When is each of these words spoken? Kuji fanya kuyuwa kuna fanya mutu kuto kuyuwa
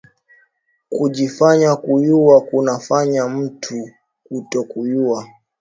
Kuji 0.89 1.27
fanya 1.29 1.75
kuyuwa 1.75 2.41
kuna 2.41 2.79
fanya 2.79 3.27
mutu 3.27 3.89
kuto 4.23 4.63
kuyuwa 4.63 5.27